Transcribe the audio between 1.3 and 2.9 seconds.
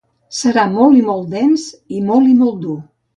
dens i molt i molt dur.